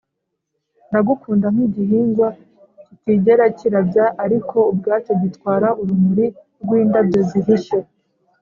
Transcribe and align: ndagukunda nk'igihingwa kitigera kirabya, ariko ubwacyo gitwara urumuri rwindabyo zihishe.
ndagukunda 0.89 1.47
nk'igihingwa 1.53 2.27
kitigera 2.85 3.45
kirabya, 3.57 4.05
ariko 4.23 4.57
ubwacyo 4.71 5.13
gitwara 5.21 5.67
urumuri 5.81 6.25
rwindabyo 6.61 7.19
zihishe. 7.29 7.77